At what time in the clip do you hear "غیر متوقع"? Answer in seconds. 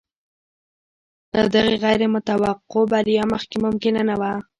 1.83-2.83